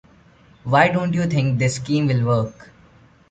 [0.63, 2.71] Why don't you think this scheme will work?